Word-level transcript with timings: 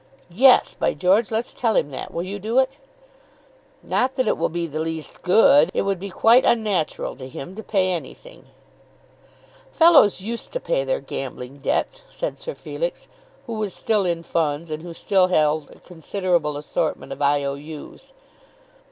"Yes, 0.33 0.73
by 0.79 0.95
George; 0.95 1.29
let's 1.29 1.53
tell 1.53 1.75
him 1.75 1.91
that. 1.91 2.11
Will 2.11 2.23
you 2.23 2.39
do 2.39 2.57
it?" 2.57 2.71
"Not 3.83 4.15
that 4.15 4.27
it 4.27 4.35
will 4.35 4.49
be 4.49 4.65
the 4.65 4.79
least 4.79 5.21
good. 5.21 5.69
It 5.75 5.83
would 5.83 5.99
be 5.99 6.09
quite 6.09 6.43
unnatural 6.43 7.15
to 7.17 7.27
him 7.29 7.53
to 7.55 7.61
pay 7.61 7.91
anything." 7.91 8.45
"Fellows 9.71 10.19
used 10.19 10.51
to 10.53 10.59
pay 10.59 10.83
their 10.83 11.01
gambling 11.01 11.59
debts," 11.59 12.01
said 12.09 12.39
Sir 12.39 12.55
Felix, 12.55 13.07
who 13.45 13.53
was 13.53 13.75
still 13.75 14.03
in 14.03 14.23
funds, 14.23 14.71
and 14.71 14.81
who 14.81 14.95
still 14.95 15.27
held 15.27 15.69
a 15.69 15.77
considerable 15.79 16.57
assortment 16.57 17.11
of 17.11 17.21
I. 17.21 17.43
O. 17.43 17.53
U.' 17.53 17.95